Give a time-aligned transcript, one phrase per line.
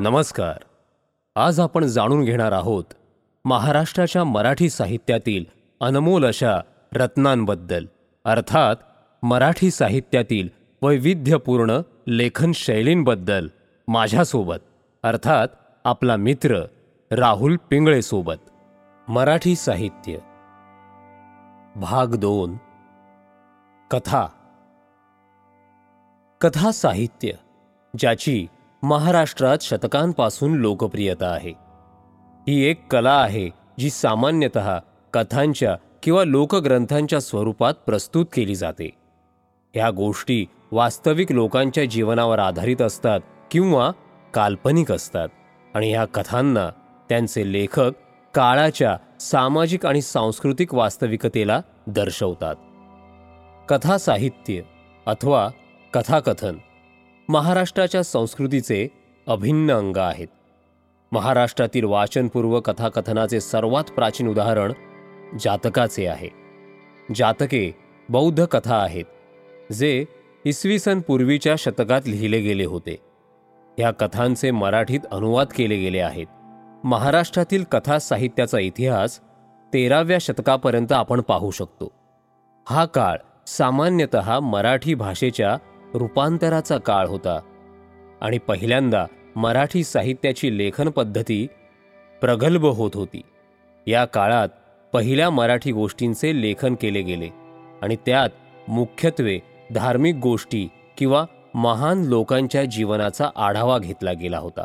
[0.00, 0.58] नमस्कार.
[1.36, 2.84] आज आपण जाणून घेणार आहोत
[3.44, 5.44] महाराष्ट्राच्या मराठी साहित्यातील
[5.80, 6.60] अनमोल अशा
[6.94, 7.86] रत्नांबद्दल.
[8.24, 8.76] अर्थात
[9.22, 10.48] मराठी साहित्यातील
[10.82, 13.48] वैविध्यपूर्ण लेखन शैलींबद्दल
[13.88, 14.56] माझ्यासोबत.
[15.02, 15.48] अर्थात
[15.84, 16.64] आपला मित्र
[17.10, 18.50] राहुल पिंगळेसोबत.
[19.08, 20.16] मराठी साहित्य.
[21.76, 22.56] भाग दोन.
[23.90, 24.26] कथा.
[26.40, 27.32] कथा साहित्य
[27.98, 28.46] ज्याची
[28.82, 31.52] महाराष्ट्रात शतकांपासून लोकप्रियता आहे.
[32.48, 34.78] ही एक कला आहे जी सामान्यतः
[35.12, 38.90] कथांच्या किंवा लोकग्रंथांच्या स्वरूपात प्रस्तुत केली जाते.
[39.74, 43.20] ह्या गोष्टी वास्तविक लोकांच्या जीवनावर आधारित असतात
[43.50, 43.90] किंवा
[44.34, 45.28] काल्पनिक असतात
[45.74, 46.70] आणि ह्या कथांना
[47.08, 47.90] त्यांचे लेखक
[48.34, 52.56] काळाच्या सामाजिक आणि सांस्कृतिक वास्तविकतेला दर्शवतात.
[53.68, 54.60] कथा साहित्य
[55.06, 55.48] अथवा
[55.94, 56.54] कथाकथन
[57.30, 58.86] महाराष्ट्राच्या संस्कृतीचे
[59.26, 60.28] अभिन्न अंग आहेत.
[61.12, 64.72] महाराष्ट्रातील वाचनपूर्व कथाकथनाचे सर्वात प्राचीन उदाहरण
[65.40, 66.28] जातकाचे आहे.
[67.14, 67.72] जातके
[68.08, 70.04] बौद्ध कथा आहेत जे
[70.44, 72.96] इसवी सन पूर्वीच्या शतकात लिहिले गेले होते.
[73.78, 76.26] ह्या कथांचे मराठीत अनुवाद केले गेले आहेत.
[76.84, 79.20] महाराष्ट्रातील कथा साहित्याचा इतिहास
[79.72, 81.92] तेराव्या शतकापर्यंत आपण पाहू शकतो.
[82.68, 85.56] हा काळ सामान्यतः मराठी भाषेच्या
[85.94, 87.40] रूपांतराचा काळ होता
[88.20, 91.46] आणि पहिल्यांदा मराठी साहित्याची लेखन पद्धती
[92.20, 93.22] प्रगल्भ होत होती.
[93.86, 94.48] या काळात
[94.92, 97.28] पहिल्या मराठी गोष्टींचे लेखन केले गेले
[97.82, 98.28] आणि त्यात
[98.68, 99.38] मुख्यत्वे
[99.74, 100.68] धार्मिक गोष्टी
[100.98, 101.24] किंवा
[101.54, 104.64] महान लोकांच्या जीवनाचा आढावा घेतला गेला होता.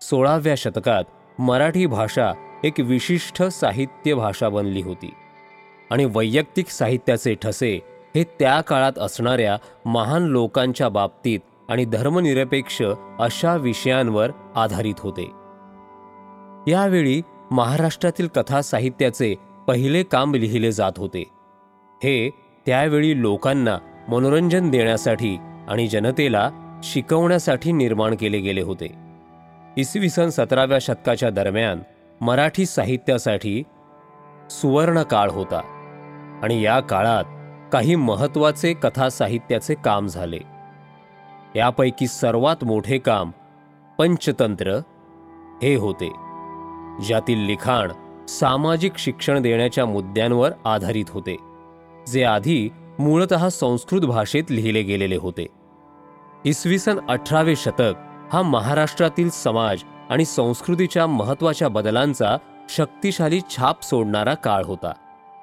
[0.00, 1.04] सोळाव्या शतकात
[1.40, 2.32] मराठी भाषा
[2.64, 5.14] एक विशिष्ट साहित्य भाषा बनली होती
[5.90, 7.80] आणि वैयक्तिक साहित्याचे ठसे
[8.16, 12.82] हे त्या काळात असणाऱ्या महान लोकांच्या बाबतीत आणि धर्मनिरपेक्ष
[13.18, 15.24] अशा विषयांवर आधारित होते.
[16.70, 19.34] यावेळी महाराष्ट्रातील कथा साहित्याचे
[19.68, 21.24] पहिले काम लिहिले जात होते.
[22.02, 22.30] हे
[22.66, 23.78] त्यावेळी लोकांना
[24.08, 25.36] मनोरंजन देण्यासाठी
[25.68, 26.50] आणि जनतेला
[26.82, 28.94] शिकवण्यासाठी निर्माण केले गेले होते.
[29.76, 31.80] इसवी सन सतराव्या शतकाच्या दरम्यान
[32.20, 33.62] मराठी साहित्यासाठी
[34.50, 35.60] सुवर्ण काळ होता
[36.42, 37.24] आणि या काळात
[37.72, 40.38] काही महत्त्वाचे कथा साहित्याचे काम झाले.
[41.56, 43.30] यापैकी सर्वात मोठे काम
[43.98, 44.78] पंचतंत्र
[45.62, 46.10] हे होते
[47.06, 47.92] ज्यातील लिखाण
[48.28, 51.36] सामाजिक शिक्षण देण्याच्या मुद्द्यांवर आधारित होते
[52.08, 52.68] जे आधी
[52.98, 55.46] मूळत संस्कृत भाषेत लिहिले गेलेले होते.
[56.44, 57.94] इसवी सन अठरावे शतक
[58.32, 62.36] हा महाराष्ट्रातील समाज आणि संस्कृतीच्या महत्त्वाच्या बदलांचा
[62.68, 64.92] शक्तिशाली छाप सोडणारा काळ होता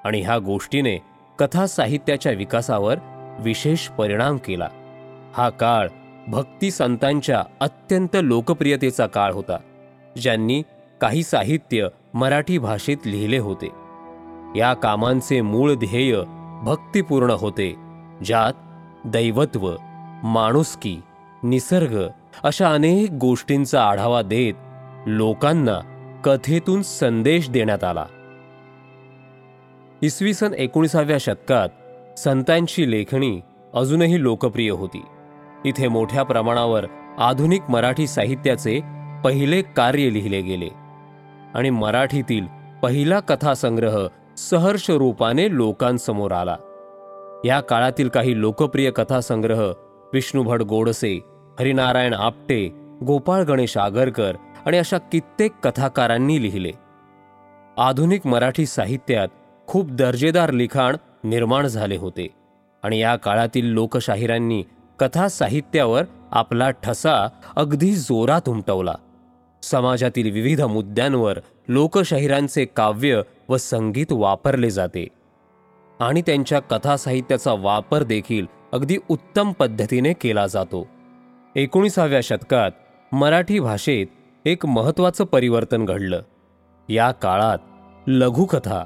[0.05, 0.97] आणि ह्या गोष्टीने
[1.39, 2.97] कथा साहित्याच्या विकासावर
[3.39, 4.67] विशेष परिणाम केला.
[5.33, 5.87] हा काळ
[6.27, 9.57] भक्ती संतांच्या अत्यंत लोकप्रियतेचा काळ होता
[10.21, 10.61] ज्यांनी
[11.01, 13.69] काही साहित्य मराठी भाषेत लिहिले होते.
[14.55, 16.21] या कामांचे मूळ ध्येय
[16.63, 17.75] भक्तिपूर्ण होते
[18.25, 18.53] ज्यात
[19.07, 19.71] दैवत्व
[20.23, 21.01] माणुसकी
[21.43, 22.07] निसर्ग
[22.43, 24.53] अशा अनेक गोष्टींचा आढावा देत
[25.07, 25.79] लोकांना
[26.25, 28.05] कथेतून संदेश देण्यात आला.
[30.03, 33.39] इसवी सन एकोणीसाव्या शतकात संतांची लेखणी
[33.73, 35.01] अजूनही लोकप्रिय होती.
[35.65, 36.85] इथे मोठ्या प्रमाणावर
[37.17, 38.79] आधुनिक मराठी साहित्याचे
[39.23, 40.69] पहिले कार्य लिहिले गेले
[41.55, 42.45] आणि मराठीतील
[42.83, 46.55] पहिला कथासंग्रह सहर्ष रूपाने लोकांसमोर आला.
[47.45, 49.71] या काळातील काही लोकप्रिय कथासंग्रह
[50.13, 51.19] विष्णुभट गोडसे
[51.59, 52.67] हरिनारायण आपटे
[53.07, 54.35] गोपाळ गणेश आगरकर
[54.65, 56.71] आणि अशा कित्येक कथाकारांनी लिहिले.
[57.77, 59.27] आधुनिक मराठी साहित्यात
[59.67, 62.27] खूप दर्जेदार लिखाण निर्माण झाले होते.
[62.83, 64.63] आणि या काळातील लोकशाहिरांनी
[64.99, 68.93] कथा साहित्यावर आपला ठसा अगदी जोरात उमटवला.
[69.61, 75.07] समाजातील विविध मुद्द्यांवर लोकशाहिरांचे काव्य व संगीत वापरले जाते.
[75.99, 80.87] आणि त्यांच्या कथा साहित्याचा वापर देखील अगदी उत्तम पद्धतीने केला जातो.
[81.55, 82.71] एकोणीसाव्या शतकात
[83.11, 84.07] मराठी भाषेत
[84.45, 86.21] एक महत्त्वाचं परिवर्तन घडलं.
[86.89, 87.57] या काळात
[88.07, 88.83] लघुकथा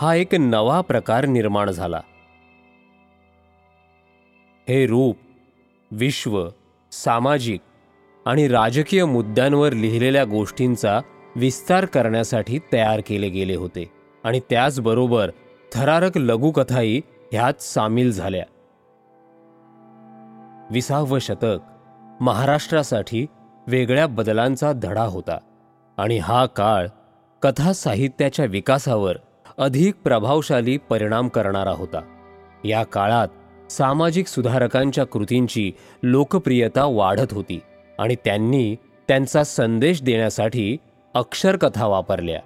[0.00, 2.00] हा एक नवा प्रकार निर्माण झाला.
[4.68, 5.16] हे रूप
[5.90, 6.48] विश्व
[6.92, 7.60] सामाजिक
[8.26, 11.00] आणि राजकीय मुद्द्यांवर लिहिलेल्या गोष्टींचा
[11.36, 13.90] विस्तार करण्यासाठी तयार केले गेले होते
[14.24, 15.30] आणि त्याचबरोबर
[15.72, 17.00] थरारक लघुकथाही
[17.32, 18.44] ह्यात सामील झाल्या.
[20.70, 21.58] विसावं शतक
[22.20, 23.26] महाराष्ट्रासाठी
[23.66, 25.38] वेगळ्या बदलांचा धडा होता
[25.96, 26.86] आणि हा काळ
[27.42, 29.16] कथा साहित्याच्या विकासावर
[29.58, 32.00] अधिक प्रभावशाली परिणाम करणारा होता.
[32.64, 33.28] या काळात
[33.72, 35.72] सामाजिक सुधारकांच्या कृतींची
[36.02, 37.60] लोकप्रियता वाढत होती
[37.98, 38.76] आणि त्यांनी
[39.08, 40.76] त्यांचा संदेश देण्यासाठी
[41.14, 42.40] अक्षरकथा वापरल्या.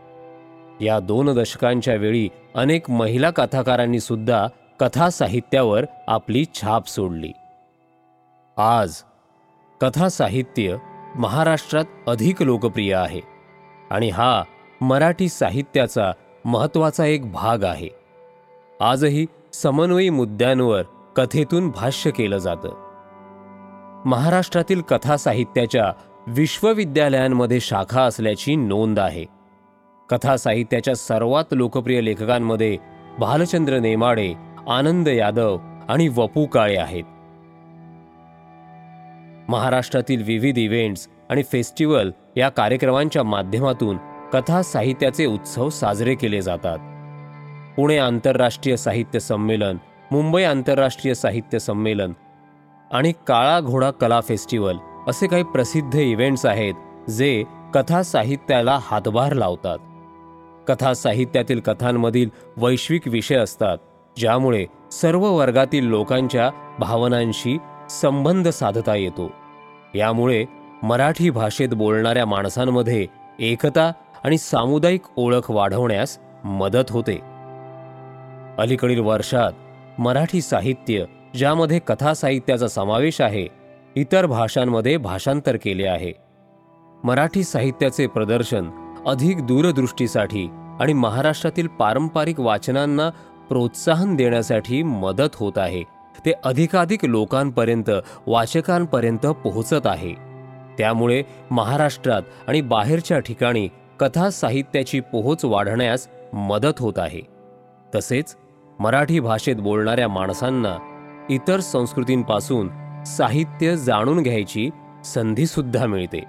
[0.80, 4.46] या दोन दशकांच्या वेळी अनेक महिला कथाकारांनी सुद्धा
[4.80, 7.32] कथा साहित्यावर आपली छाप सोडली.
[8.56, 9.02] आज
[9.80, 10.76] कथा साहित्य
[11.14, 13.20] महाराष्ट्रात अधिक लोकप्रिय आहे
[13.90, 14.42] आणि हा
[14.80, 16.12] मराठी साहित्याचा
[16.44, 17.88] महत्त्वाचा एक भाग आहे.
[18.80, 20.82] आजही समन्वयी मुद्द्यांवर
[21.16, 22.68] कथेतून भाष्य केलं जातं.
[24.04, 25.92] महाराष्ट्रातील कथा साहित्याच्या
[26.26, 29.24] विश्वविद्यालयांमध्ये शाखा असल्याची नोंद आहे.
[30.10, 32.78] कथा साहित्याच्या सर्वात लोकप्रिय लेखकांमध्ये
[33.18, 34.34] भालचंद्र नेमाडे
[34.68, 35.58] आनंद यादव
[35.88, 37.04] आणि वपू काळे आहेत.
[39.48, 43.96] महाराष्ट्रातील विविध इव्हेंट्स आणि फेस्टिवल या कार्यक्रमांच्या माध्यमातून
[44.32, 46.78] कथा साहित्याचे उत्सव साजरे केले जातात.
[47.76, 49.76] पुणे आंतरराष्ट्रीय साहित्य संमेलन
[50.10, 52.12] मुंबई आंतरराष्ट्रीय साहित्य संमेलन
[52.92, 54.76] आणि काळा घोडा कला फेस्टिवल
[55.08, 57.44] असे काही प्रसिद्ध इव्हेंट्स आहेत जे
[57.74, 59.78] कथा साहित्याला हातभार लावतात.
[60.68, 63.78] कथा साहित्यातील कथांमधील वैश्विक विषय असतात
[64.16, 67.58] ज्यामुळे सर्व वर्गातील लोकांच्या भावनांशी
[67.90, 69.30] संबंध साधता येतो.
[69.94, 70.44] यामुळे
[70.82, 73.06] मराठी भाषेत बोलणाऱ्या माणसांमध्ये
[73.38, 73.92] एकता
[74.24, 77.20] आणि सामुदायिक ओळख वाढवण्यास मदत होते.
[78.58, 79.52] अलीकडील वर्षात
[80.00, 81.04] मराठी साहित्य
[81.34, 83.48] ज्यामध्ये कथा साहित्याचा समावेश आहे
[83.96, 86.12] इतर भाषांमध्ये भाषांतर केले आहे.
[87.04, 88.70] मराठी साहित्याचे प्रदर्शन
[89.06, 90.48] अधिक दूरदृष्टीसाठी
[90.80, 93.10] आणि महाराष्ट्रातील पारंपरिक वाचनांना
[93.48, 95.82] प्रोत्साहन देण्यासाठी मदत होत आहे.
[96.26, 97.90] ते अधिकाधिक लोकांपर्यंत
[98.26, 100.14] वाचकांपर्यंत पोहोचत आहे.
[100.78, 103.68] त्यामुळे महाराष्ट्रात आणि बाहेरच्या ठिकाणी
[104.02, 107.20] कथा साहित्याची पोहोच वाढण्यास मदत होत आहे.
[107.94, 108.36] तसेच
[108.80, 110.76] मराठी भाषेत बोलणाऱ्या माणसांना
[111.30, 112.70] इतर संस्कृतींपासून
[113.06, 114.68] साहित्य जाणून घ्यायची
[115.04, 116.24] संधीसुद्धा मिळते.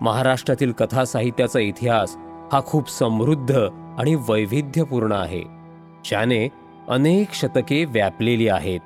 [0.00, 2.16] महाराष्ट्रातील कथा साहित्याचा इतिहास
[2.52, 3.58] हा खूप समृद्ध
[3.98, 5.42] आणि वैविध्यपूर्ण आहे
[6.04, 6.48] ज्याने
[6.88, 8.80] अनेक शतके व्यापलेली आहेत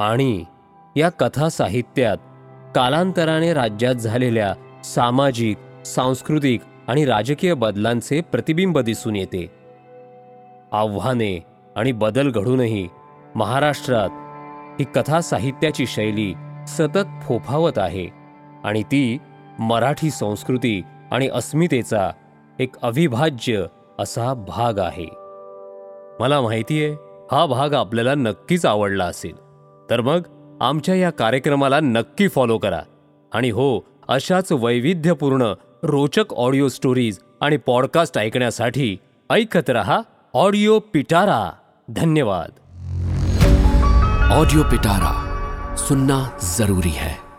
[0.00, 0.44] आणि
[0.96, 2.16] या कथा साहित्यात
[2.74, 9.50] कालांतराने राज्यात झालेल्या सामाजिक सांस्कृतिक आणि राजकीय बदलांचे प्रतिबिंब दिसून येते.
[10.72, 11.44] आव्हाने
[11.76, 12.88] आणि बदल घडूनही
[13.34, 14.08] महाराष्ट्रात
[14.80, 16.34] ही कथा साहित्याची शैली
[16.66, 18.08] सतत फोफावत आहे
[18.64, 19.18] आणि ती
[19.58, 22.10] मराठी संस्कृती आणि अस्मितेचा
[22.58, 23.64] एक अविभाज्य
[23.98, 25.06] असा भाग आहे.
[26.20, 26.96] मला माहितीये
[27.32, 29.36] हा भाग आपल्याला नक्कीच आवडला असेल.
[29.90, 30.20] तर मग
[30.60, 32.80] आमच्या या कार्यक्रमाला नक्की फॉलो करा.
[33.32, 35.52] आणि हो अशाच वैविध्यपूर्ण
[35.82, 38.96] रोचक ऑडिओ स्टोरीज आणि पॉडकास्ट ऐकण्यासाठी
[39.30, 40.00] ऐकत रहा
[40.34, 41.52] ऑडिओ पिटारा.
[41.88, 42.50] धन्यवाद.
[44.32, 45.26] ऑडिओ पिटारा
[45.76, 47.29] सुनना जरूरी है.